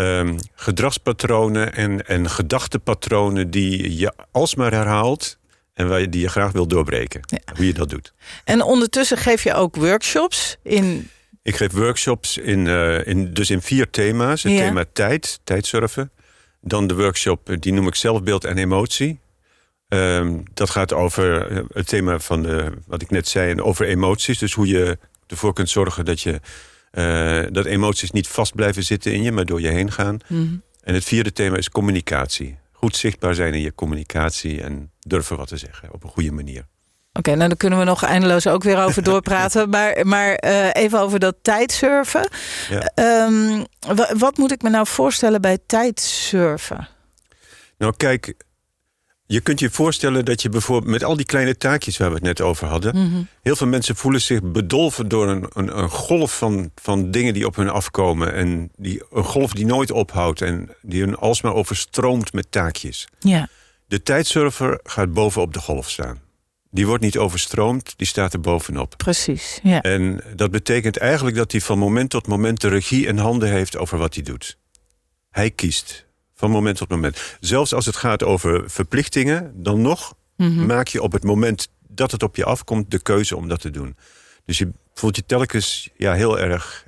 ehm, 0.00 0.38
gedragspatronen 0.54 1.74
en, 1.74 2.06
en 2.06 2.30
gedachtepatronen... 2.30 3.50
die 3.50 3.96
je 3.98 4.12
alsmaar 4.30 4.72
herhaalt 4.72 5.38
en 5.74 5.88
waar 5.88 6.00
je, 6.00 6.08
die 6.08 6.20
je 6.20 6.28
graag 6.28 6.52
wil 6.52 6.66
doorbreken. 6.66 7.20
Hoe 7.56 7.66
je 7.66 7.74
dat 7.74 7.90
doet. 7.90 8.12
En 8.44 8.62
ondertussen 8.62 9.16
geef 9.16 9.42
je 9.42 9.54
ook 9.54 9.76
workshops 9.76 10.56
in... 10.62 11.10
Ik 11.42 11.56
geef 11.56 11.72
workshops 11.72 12.38
in, 12.38 12.66
eh, 12.66 13.06
in, 13.06 13.34
dus 13.34 13.50
in 13.50 13.62
vier 13.62 13.90
thema's. 13.90 14.42
Het 14.42 14.52
Ja. 14.52 14.58
thema 14.58 14.84
tijd, 14.92 15.40
tijdsurfen. 15.44 16.10
Dan 16.60 16.86
de 16.86 16.94
workshop, 16.94 17.48
eh, 17.48 17.56
die 17.58 17.72
noem 17.72 17.86
ik 17.86 17.94
zelfbeeld 17.94 18.44
en 18.44 18.58
emotie. 18.58 19.20
Ehm, 19.88 20.38
dat 20.54 20.70
gaat 20.70 20.92
over 20.92 21.46
eh, 21.50 21.62
het 21.72 21.86
thema 21.86 22.18
van 22.18 22.42
de, 22.42 22.72
wat 22.86 23.02
ik 23.02 23.10
net 23.10 23.28
zei, 23.28 23.60
over 23.60 23.86
emoties. 23.86 24.38
Dus 24.38 24.52
hoe 24.52 24.66
je 24.66 24.98
ervoor 25.26 25.52
kunt 25.52 25.70
zorgen 25.70 26.04
dat, 26.04 26.20
je, 26.20 26.40
eh, 26.90 27.42
dat 27.50 27.64
emoties 27.64 28.10
niet 28.10 28.28
vast 28.28 28.54
blijven 28.54 28.82
zitten 28.82 29.12
in 29.12 29.22
je, 29.22 29.32
maar 29.32 29.44
door 29.44 29.60
je 29.60 29.68
heen 29.68 29.92
gaan. 29.92 30.18
Mhm. 30.26 30.54
En 30.82 30.94
het 30.94 31.04
vierde 31.04 31.32
thema 31.32 31.56
is 31.56 31.68
communicatie. 31.70 32.58
Goed 32.72 32.96
zichtbaar 32.96 33.34
zijn 33.34 33.54
in 33.54 33.60
je 33.60 33.74
communicatie 33.74 34.62
en 34.62 34.90
durven 35.00 35.36
wat 35.36 35.48
te 35.48 35.56
zeggen 35.56 35.92
op 35.92 36.04
een 36.04 36.10
goede 36.10 36.32
manier. 36.32 36.66
Oké, 37.12 37.34
nou 37.34 37.48
daar 37.48 37.56
kunnen 37.56 37.78
we 37.78 37.84
nog 37.84 38.04
eindeloos 38.04 38.46
ook 38.46 38.62
weer 38.62 38.78
over 38.82 39.02
doorpraten. 39.12 39.68
maar 39.70 40.06
maar 40.06 40.34
eh, 40.34 40.82
even 40.82 41.00
over 41.00 41.18
dat 41.18 41.36
tijdsurfen. 41.42 42.28
Ja. 42.70 42.90
Ehm, 42.94 43.64
wa- 43.96 44.14
wat 44.16 44.36
moet 44.36 44.52
ik 44.52 44.62
me 44.62 44.70
nou 44.70 44.86
voorstellen 44.86 45.40
bij 45.40 45.58
tijdsurfen? 45.66 46.88
Nou, 47.78 47.94
kijk, 47.96 48.34
je 49.32 49.40
kunt 49.40 49.60
je 49.60 49.70
voorstellen 49.70 50.24
dat 50.24 50.42
je 50.42 50.48
bijvoorbeeld 50.48 50.90
met 50.92 51.04
al 51.04 51.16
die 51.16 51.26
kleine 51.26 51.56
taakjes 51.56 51.96
waar 51.96 52.08
we 52.08 52.14
het 52.14 52.22
net 52.24 52.40
over 52.40 52.66
hadden, 52.66 52.96
Mhm. 52.96 53.22
heel 53.42 53.56
veel 53.56 53.66
mensen 53.66 53.96
voelen 53.96 54.20
zich 54.20 54.42
bedolven 54.42 55.08
door 55.08 55.28
een, 55.28 55.46
een, 55.52 55.78
een 55.78 55.88
golf 55.88 56.38
van, 56.38 56.70
van 56.74 57.10
dingen 57.10 57.34
die 57.34 57.46
op 57.46 57.56
hun 57.56 57.68
afkomen. 57.68 58.32
En 58.34 58.70
die, 58.76 59.02
een 59.12 59.24
golf 59.24 59.52
die 59.52 59.66
nooit 59.66 59.90
ophoudt 59.90 60.42
en 60.42 60.70
die 60.82 61.00
hun 61.02 61.16
alsmaar 61.16 61.54
overstroomt 61.54 62.32
met 62.32 62.46
taakjes. 62.50 63.06
Ja, 63.18 63.48
De 63.86 64.02
tijdsurfer 64.02 64.80
gaat 64.82 65.12
bovenop 65.12 65.52
de 65.54 65.60
golf 65.60 65.90
staan. 65.90 66.20
Die 66.70 66.86
wordt 66.86 67.02
niet 67.02 67.18
overstroomd, 67.18 67.94
die 67.96 68.06
staat 68.06 68.32
er 68.32 68.40
bovenop. 68.40 68.94
precies. 68.96 69.60
Ja. 69.62 69.80
En 69.80 70.20
dat 70.36 70.50
betekent 70.50 70.96
eigenlijk 70.96 71.36
dat 71.36 71.52
hij 71.52 71.60
van 71.60 71.78
moment 71.78 72.10
tot 72.10 72.26
moment 72.26 72.60
de 72.60 72.68
regie 72.68 73.06
in 73.06 73.18
handen 73.18 73.48
heeft 73.50 73.76
over 73.76 73.98
wat 73.98 74.14
hij 74.14 74.22
doet. 74.22 74.58
Hij 75.30 75.50
kiest 75.50 76.06
van 76.40 76.50
moment 76.50 76.76
tot 76.76 76.88
moment. 76.88 77.36
Zelfs 77.40 77.74
als 77.74 77.86
het 77.86 77.96
gaat 77.96 78.22
over 78.22 78.70
verplichtingen, 78.70 79.52
dan 79.54 79.82
nog 79.82 80.14
Mhm. 80.40 80.66
maak 80.66 80.88
je 80.88 81.02
op 81.02 81.12
het 81.12 81.24
moment 81.24 81.68
dat 81.88 82.10
het 82.10 82.22
op 82.22 82.36
je 82.36 82.44
afkomt 82.44 82.90
de 82.90 83.02
keuze 83.02 83.36
om 83.36 83.48
dat 83.48 83.60
te 83.60 83.70
doen. 83.70 83.96
Dus 84.44 84.58
je 84.58 84.72
voelt 84.94 85.16
je 85.16 85.24
telkens 85.26 85.90
ja, 85.96 86.12
heel 86.12 86.38
erg 86.38 86.86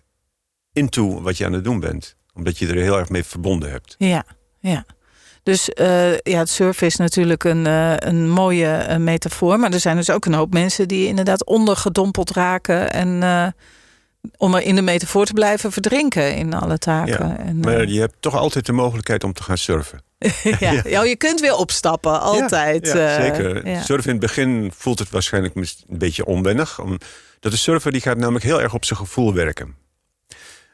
into 0.73 1.23
wat 1.23 1.37
je 1.37 1.45
aan 1.45 1.53
het 1.53 1.65
doen 1.65 1.81
bent. 1.81 2.17
Omdat 2.35 2.59
je 2.59 2.67
er 2.67 2.75
heel 2.75 2.99
erg 2.99 3.09
mee 3.09 3.25
verbonden 3.25 3.71
hebt. 3.71 3.95
Ja, 3.99 4.25
ja. 4.61 4.85
Dus 5.43 5.69
eh, 5.69 6.19
ja, 6.19 6.39
het 6.39 6.49
surfen 6.49 6.87
is 6.87 6.97
natuurlijk 6.97 7.45
een, 7.45 7.67
eh, 7.67 7.95
een 7.97 8.31
mooie 8.31 8.73
eh, 8.73 8.97
metafoor. 8.97 9.59
Maar 9.59 9.73
er 9.73 9.81
zijn 9.81 9.97
dus 9.97 10.11
ook 10.11 10.25
een 10.25 10.35
hoop 10.35 10.53
mensen 10.53 10.89
die 10.89 11.07
inderdaad 11.07 11.45
ondergedompeld 11.45 12.31
raken. 12.31 12.93
En 12.93 13.23
om 14.37 14.55
er 14.55 14.63
in 14.63 14.75
de 14.75 14.83
metafoor 14.83 15.25
te 15.25 15.33
blijven 15.33 15.73
verdrinken 15.73 16.37
in 16.37 16.55
alle 16.55 16.79
taken. 16.79 17.29
Ja, 17.29 17.37
en, 17.39 17.59
Maar 17.59 17.81
eh, 17.81 17.89
je 17.89 18.01
hebt 18.01 18.15
toch 18.21 18.37
altijd 18.37 18.67
de 18.67 18.73
mogelijkheid 18.73 19.25
om 19.25 19.33
te 19.33 19.43
gaan 19.43 19.59
surfen. 19.59 20.03
ja. 20.59 20.81
ja, 20.85 21.03
je 21.03 21.17
kunt 21.17 21.41
weer 21.41 21.55
opstappen, 21.57 22.21
altijd. 22.21 22.87
Ja, 22.87 22.97
ja, 22.97 23.17
eh, 23.17 23.25
zeker. 23.25 23.69
ja. 23.69 23.83
Surfen 23.83 24.13
in 24.13 24.17
het 24.17 24.27
begin 24.27 24.73
voelt 24.77 24.99
het 24.99 25.11
waarschijnlijk 25.11 25.55
een 25.55 25.67
beetje 25.89 26.25
onwennig. 26.25 26.81
Omdat 26.81 27.03
de 27.41 27.57
surfer 27.57 27.93
die 27.93 28.01
gaat 28.01 28.17
namelijk 28.17 28.45
heel 28.45 28.61
erg 28.63 28.75
op 28.75 28.85
zijn 28.85 28.99
gevoel 28.99 29.35
werken. 29.35 29.75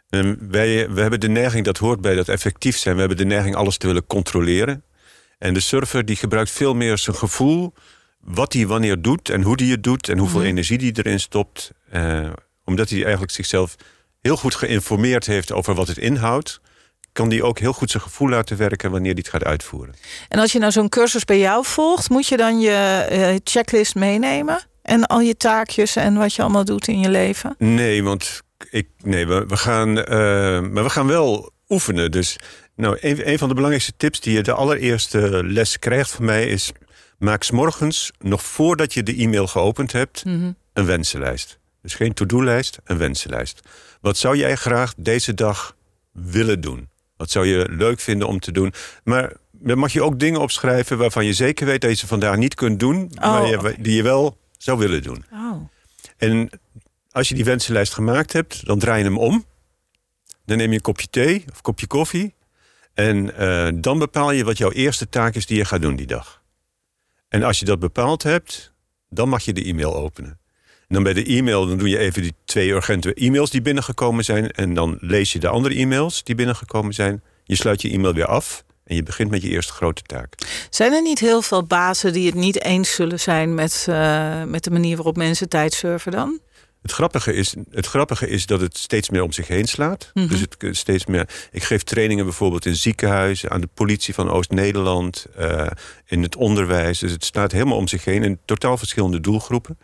En 0.08 0.38
wij, 0.50 0.90
we 0.90 1.00
hebben 1.00 1.20
de 1.20 1.28
neiging, 1.28 1.64
dat 1.64 1.78
hoort 1.78 2.00
bij 2.00 2.14
dat 2.14 2.28
effectief 2.28 2.76
zijn... 2.78 2.94
we 2.94 3.00
hebben 3.00 3.18
de 3.18 3.24
neiging 3.24 3.54
alles 3.54 3.76
te 3.76 3.86
willen 3.86 4.06
controleren. 4.06 4.82
En 5.38 5.54
de 5.54 5.60
surfer 5.60 6.04
die 6.04 6.16
gebruikt 6.16 6.50
veel 6.50 6.74
meer 6.74 6.98
zijn 6.98 7.16
gevoel... 7.16 7.72
wat 8.20 8.52
hij 8.52 8.66
wanneer 8.66 9.02
doet 9.02 9.28
en 9.28 9.42
hoe 9.42 9.54
hij 9.56 9.66
het 9.66 9.82
doet... 9.82 10.08
en 10.08 10.18
hoeveel 10.18 10.38
Mhm. 10.40 10.48
energie 10.48 10.78
hij 10.78 10.92
erin 10.94 11.20
stopt. 11.20 11.70
Eh, 11.90 12.30
omdat 12.68 12.88
hij 12.90 13.02
eigenlijk 13.02 13.32
zichzelf 13.32 13.74
heel 14.20 14.36
goed 14.36 14.54
geïnformeerd 14.54 15.26
heeft... 15.26 15.52
over 15.52 15.74
wat 15.74 15.88
het 15.88 15.98
inhoudt... 15.98 16.60
kan 17.12 17.30
hij 17.30 17.42
ook 17.42 17.58
heel 17.58 17.72
goed 17.72 17.90
zijn 17.90 18.02
gevoel 18.02 18.28
laten 18.28 18.56
werken... 18.56 18.90
wanneer 18.90 19.12
hij 19.12 19.20
het 19.20 19.30
gaat 19.30 19.44
uitvoeren. 19.44 19.94
En 20.28 20.38
als 20.38 20.52
je 20.52 20.58
nou 20.58 20.72
zo'n 20.72 20.88
cursus 20.88 21.24
bij 21.24 21.38
jou 21.38 21.64
volgt, 21.64 22.08
moet 22.10 22.26
je 22.26 22.36
dan 22.36 22.60
je 22.60 23.06
eh, 23.10 23.34
checklist 23.44 23.94
meenemen? 23.94 24.60
En 24.82 25.06
al 25.06 25.20
je 25.20 25.36
taakjes 25.36 25.96
en 25.96 26.14
wat 26.14 26.34
je 26.34 26.42
allemaal 26.42 26.64
doet 26.64 26.88
in 26.88 27.00
je 27.00 27.08
leven? 27.10 27.54
Nee, 27.58 28.02
want 28.02 28.42
ik, 28.70 28.88
nee, 29.02 29.26
we, 29.26 29.44
we 29.46 29.56
gaan, 29.56 30.04
eh, 30.04 30.16
maar 30.60 30.82
we 30.82 30.90
gaan 30.90 31.06
wel 31.06 31.50
oefenen. 31.68 32.10
Dus 32.10 32.36
nou, 32.76 32.98
een, 33.00 33.28
een 33.28 33.38
van 33.38 33.48
de 33.48 33.54
belangrijkste 33.54 33.92
tips 33.96 34.20
die 34.20 34.32
je 34.32 34.42
de 34.42 34.52
allereerste 34.52 35.40
les 35.44 35.78
krijgt 35.78 36.10
van 36.10 36.24
mij 36.24 36.46
is... 36.46 36.72
maak 37.18 37.42
's 37.42 37.50
morgens, 37.50 38.10
nog 38.18 38.42
voordat 38.42 38.94
je 38.94 39.02
de 39.02 39.16
e-mail 39.16 39.46
geopend 39.46 39.92
hebt, 39.92 40.24
Mhm. 40.24 40.52
een 40.72 40.86
wensenlijst. 40.86 41.58
Dus 41.82 41.94
geen 41.94 42.14
to-do-lijst, 42.14 42.78
een 42.84 42.98
wensenlijst. 42.98 43.60
Wat 44.00 44.16
zou 44.16 44.36
jij 44.36 44.56
graag 44.56 44.94
deze 44.96 45.34
dag 45.34 45.76
willen 46.12 46.60
doen? 46.60 46.88
Wat 47.16 47.30
zou 47.30 47.46
je 47.46 47.66
leuk 47.70 48.00
vinden 48.00 48.28
om 48.28 48.40
te 48.40 48.52
doen? 48.52 48.72
Maar 49.04 49.32
dan 49.52 49.78
mag 49.78 49.92
je 49.92 50.02
ook 50.02 50.18
dingen 50.18 50.40
opschrijven 50.40 50.98
waarvan 50.98 51.24
je 51.24 51.32
zeker 51.32 51.66
weet 51.66 51.80
dat 51.80 51.90
je 51.90 51.96
ze 51.96 52.06
vandaag 52.06 52.36
niet 52.36 52.54
kunt 52.54 52.80
doen... 52.80 53.10
maar 53.20 53.46
je, 53.46 53.58
oké. 53.58 53.74
die 53.78 53.94
je 53.94 54.02
wel 54.02 54.38
zou 54.58 54.78
willen 54.78 55.02
doen. 55.02 55.24
Oh. 55.32 55.68
En 56.16 56.50
als 57.10 57.28
je 57.28 57.34
die 57.34 57.44
wensenlijst 57.44 57.94
gemaakt 57.94 58.32
hebt, 58.32 58.66
dan 58.66 58.78
draai 58.78 58.98
je 58.98 59.04
hem 59.04 59.18
om. 59.18 59.44
Dan 60.44 60.56
neem 60.56 60.68
je 60.68 60.74
een 60.74 60.80
kopje 60.80 61.08
thee 61.10 61.44
of 61.50 61.56
een 61.56 61.62
kopje 61.62 61.86
koffie. 61.86 62.34
En 62.94 63.36
eh, 63.36 63.68
dan 63.74 63.98
bepaal 63.98 64.30
je 64.30 64.44
wat 64.44 64.58
jouw 64.58 64.72
eerste 64.72 65.08
taak 65.08 65.34
is 65.34 65.46
die 65.46 65.56
je 65.56 65.64
gaat 65.64 65.82
doen 65.82 65.96
die 65.96 66.06
dag. 66.06 66.42
En 67.28 67.42
als 67.42 67.58
je 67.58 67.64
dat 67.64 67.78
bepaald 67.78 68.22
hebt, 68.22 68.72
dan 69.08 69.28
mag 69.28 69.44
je 69.44 69.52
de 69.52 69.64
e-mail 69.64 69.96
openen. 69.96 70.38
En 70.88 70.94
dan 70.94 71.02
bij 71.02 71.12
de 71.12 71.24
e-mail 71.24 71.66
dan 71.66 71.78
doe 71.78 71.88
je 71.88 71.98
even 71.98 72.22
die 72.22 72.34
twee 72.44 72.70
urgente 72.70 73.14
e-mails 73.14 73.50
die 73.50 73.62
binnengekomen 73.62 74.24
zijn. 74.24 74.50
En 74.50 74.74
dan 74.74 74.98
lees 75.00 75.32
je 75.32 75.38
de 75.38 75.48
andere 75.48 75.74
e-mails 75.74 76.24
die 76.24 76.34
binnengekomen 76.34 76.94
zijn. 76.94 77.22
Je 77.44 77.54
sluit 77.54 77.82
je 77.82 77.90
e-mail 77.90 78.14
weer 78.14 78.26
af. 78.26 78.64
En 78.84 78.96
je 78.96 79.02
begint 79.02 79.30
met 79.30 79.42
je 79.42 79.48
eerste 79.48 79.72
grote 79.72 80.02
taak. 80.02 80.34
Zijn 80.70 80.92
er 80.92 81.02
niet 81.02 81.18
heel 81.18 81.42
veel 81.42 81.64
bazen 81.64 82.12
die 82.12 82.26
het 82.26 82.34
niet 82.34 82.62
eens 82.62 82.94
zullen 82.94 83.20
zijn 83.20 83.54
met, 83.54 83.86
eh, 83.88 84.44
met 84.44 84.64
de 84.64 84.70
manier 84.70 84.96
waarop 84.96 85.16
mensen 85.16 85.48
tijd 85.48 85.72
surfen 85.72 86.12
dan? 86.12 86.40
Het 86.82 86.92
grappige, 86.92 87.34
is, 87.34 87.54
het 87.70 87.86
grappige 87.86 88.28
is 88.28 88.46
dat 88.46 88.60
het 88.60 88.78
steeds 88.78 89.10
meer 89.10 89.22
om 89.22 89.32
zich 89.32 89.48
heen 89.48 89.66
slaat. 89.66 90.10
Mhm. 90.14 90.28
Dus 90.28 90.40
het 90.40 90.76
steeds 90.76 91.06
meer. 91.06 91.28
Ik 91.50 91.62
geef 91.62 91.82
trainingen 91.82 92.24
bijvoorbeeld 92.24 92.66
in 92.66 92.76
ziekenhuizen, 92.76 93.50
aan 93.50 93.60
de 93.60 93.68
politie 93.74 94.14
van 94.14 94.30
Oost-Nederland, 94.30 95.26
eh, 95.36 95.66
in 96.06 96.22
het 96.22 96.36
onderwijs. 96.36 96.98
Dus 96.98 97.12
het 97.12 97.24
staat 97.24 97.52
helemaal 97.52 97.76
om 97.76 97.88
zich 97.88 98.04
heen 98.04 98.22
in 98.22 98.38
totaal 98.44 98.78
verschillende 98.78 99.20
doelgroepen. 99.20 99.78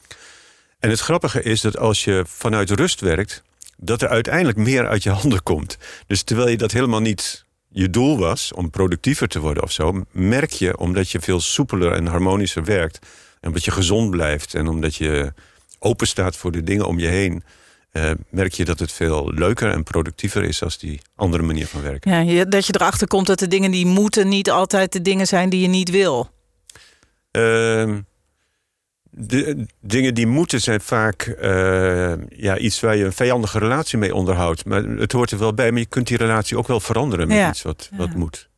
En 0.84 0.90
het 0.90 1.00
grappige 1.00 1.42
is 1.42 1.60
dat 1.60 1.78
als 1.78 2.04
je 2.04 2.24
vanuit 2.26 2.70
rust 2.70 3.00
werkt, 3.00 3.42
dat 3.76 4.02
er 4.02 4.08
uiteindelijk 4.08 4.56
meer 4.56 4.88
uit 4.88 5.02
je 5.02 5.10
handen 5.10 5.42
komt. 5.42 5.78
Dus 6.06 6.22
terwijl 6.22 6.48
je 6.48 6.56
dat 6.56 6.72
helemaal 6.72 7.00
niet 7.00 7.44
je 7.68 7.90
doel 7.90 8.18
was 8.18 8.52
om 8.52 8.70
productiever 8.70 9.28
te 9.28 9.40
worden 9.40 9.62
of 9.62 9.72
zo, 9.72 10.04
merk 10.10 10.50
je 10.50 10.78
omdat 10.78 11.10
je 11.10 11.20
veel 11.20 11.40
soepeler 11.40 11.92
en 11.92 12.06
harmonischer 12.06 12.64
werkt, 12.64 12.98
en 13.40 13.48
omdat 13.48 13.64
je 13.64 13.70
gezond 13.70 14.10
blijft 14.10 14.54
en 14.54 14.68
omdat 14.68 14.94
je 14.94 15.32
open 15.78 16.06
staat 16.06 16.36
voor 16.36 16.52
de 16.52 16.62
dingen 16.62 16.86
om 16.86 16.98
je 16.98 17.08
heen, 17.08 17.42
eh, 17.90 18.10
merk 18.28 18.52
je 18.52 18.64
dat 18.64 18.78
het 18.78 18.92
veel 18.92 19.32
leuker 19.34 19.70
en 19.70 19.82
productiever 19.82 20.42
is 20.42 20.62
als 20.62 20.78
die 20.78 21.00
andere 21.14 21.42
manier 21.42 21.66
van 21.66 21.82
werken. 21.82 22.26
Ja, 22.26 22.44
dat 22.44 22.66
je 22.66 22.74
erachter 22.74 23.06
komt 23.06 23.26
dat 23.26 23.38
de 23.38 23.48
dingen 23.48 23.70
die 23.70 23.86
moeten 23.86 24.28
niet 24.28 24.50
altijd 24.50 24.92
de 24.92 25.02
dingen 25.02 25.26
zijn 25.26 25.48
die 25.48 25.60
je 25.60 25.68
niet 25.68 25.90
wil. 25.90 26.30
Ehm, 27.30 28.00
de 29.16 29.66
dingen 29.80 30.14
die 30.14 30.26
moeten 30.26 30.60
zijn 30.60 30.80
vaak 30.80 31.22
eh, 31.22 32.12
ja, 32.28 32.58
iets 32.58 32.80
waar 32.80 32.96
je 32.96 33.04
een 33.04 33.12
vijandige 33.12 33.58
relatie 33.58 33.98
mee 33.98 34.14
onderhoudt. 34.14 34.64
Maar 34.64 34.82
het 34.84 35.12
hoort 35.12 35.30
er 35.30 35.38
wel 35.38 35.54
bij, 35.54 35.70
maar 35.70 35.80
je 35.80 35.86
kunt 35.86 36.06
die 36.06 36.16
relatie 36.16 36.58
ook 36.58 36.66
wel 36.68 36.80
veranderen 36.80 37.28
met 37.28 37.36
Ja. 37.36 37.48
iets 37.48 37.62
wat, 37.62 37.88
wat 37.96 38.08
Ja. 38.12 38.18
moet. 38.18 38.48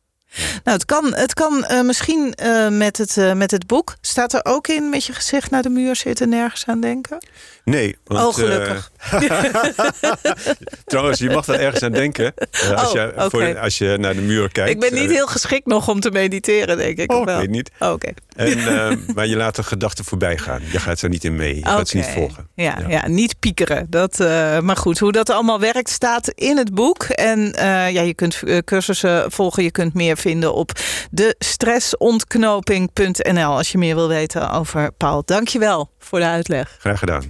Nou, 0.63 0.77
het 0.77 0.85
kan, 0.85 1.13
het 1.15 1.33
kan 1.33 1.63
eh, 1.65 1.81
misschien 1.81 2.33
eh, 2.33 2.69
met, 2.69 2.97
het, 2.97 3.33
met 3.35 3.51
het 3.51 3.67
boek. 3.67 3.95
Staat 4.01 4.33
er 4.33 4.39
ook 4.45 4.67
in 4.67 4.89
met 4.89 5.05
je 5.05 5.13
gezicht 5.13 5.51
naar 5.51 5.61
de 5.61 5.69
muur 5.69 5.95
zitten, 5.95 6.29
nergens 6.29 6.65
aan 6.65 6.81
denken? 6.81 7.17
Nee, 7.63 7.95
want, 8.05 8.25
Oh, 8.27 8.33
gelukkig. 8.33 8.91
trouwens, 10.85 11.19
je 11.19 11.29
mag 11.29 11.45
wel 11.45 11.55
ergens 11.57 11.83
aan 11.83 11.91
denken 11.91 12.33
als, 12.75 12.87
Oh, 12.87 12.91
je, 12.93 13.13
voor, 13.29 13.59
als 13.59 13.77
je 13.77 13.97
naar 13.99 14.13
de 14.15 14.21
muur 14.21 14.51
kijkt. 14.51 14.83
ik 14.83 14.89
ben 14.91 14.99
niet 15.01 15.09
heel 15.11 15.27
geschikt 15.27 15.65
nog 15.65 15.87
om 15.87 15.99
te 15.99 16.11
mediteren, 16.11 16.77
denk 16.77 16.97
ik. 16.97 17.11
Oh, 17.11 17.19
ik 17.21 17.25
weet 17.37 17.49
niet. 17.49 17.71
Oh, 17.79 17.91
Oké. 17.91 18.09
En, 18.37 18.57
eh, 18.57 18.91
maar 19.15 19.27
je 19.27 19.35
laat 19.35 19.55
de 19.55 19.63
gedachten 19.63 20.05
voorbij 20.05 20.37
gaan. 20.37 20.61
Je 20.71 20.79
gaat 20.79 21.01
er 21.01 21.09
niet 21.09 21.23
in 21.23 21.35
mee. 21.35 21.55
Je 21.55 21.65
gaat 21.65 21.87
ze 21.87 21.97
niet 21.97 22.05
volgen. 22.05 22.47
Ja, 22.53 22.77
ja. 22.79 22.87
Ja. 22.87 23.07
niet 23.07 23.39
piekeren. 23.39 23.87
Dat, 23.89 24.19
eh, 24.19 24.59
maar 24.59 24.77
goed, 24.77 24.99
hoe 24.99 25.11
dat 25.11 25.29
allemaal 25.29 25.59
werkt 25.59 25.89
staat 25.89 26.29
in 26.29 26.57
het 26.57 26.73
boek. 26.73 27.03
En 27.03 27.53
eh, 27.53 27.91
ja, 27.91 28.01
je 28.01 28.13
kunt 28.13 28.43
eh, 28.43 28.57
cursussen 28.57 29.31
volgen. 29.31 29.63
Je 29.63 29.71
kunt 29.71 29.93
meer 29.93 30.17
vinden 30.17 30.53
op 30.53 30.71
de 31.11 31.35
stressontknoping.nl 31.39 33.57
als 33.57 33.71
je 33.71 33.77
meer 33.77 33.95
wil 33.95 34.07
weten 34.07 34.51
over 34.51 34.91
Paul. 34.91 35.21
Dankjewel 35.25 35.89
voor 35.99 36.19
de 36.19 36.25
uitleg. 36.25 36.75
Graag 36.79 36.99
gedaan. 36.99 37.23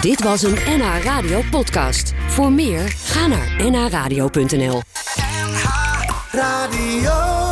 Dit 0.00 0.22
was 0.22 0.42
een 0.42 0.58
NH 0.66 1.04
Radio 1.04 1.42
podcast. 1.50 2.12
Voor 2.26 2.52
meer, 2.52 2.94
ga 3.04 3.26
naar 3.26 3.70
nhradio.nl. 3.70 4.82
Radio. 6.30 7.43